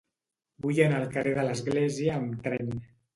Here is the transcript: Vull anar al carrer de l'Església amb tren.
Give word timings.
Vull 0.65 0.79
anar 0.85 0.95
al 1.01 1.11
carrer 1.15 1.33
de 1.39 1.43
l'Església 1.49 2.15
amb 2.17 2.41
tren. 2.49 2.73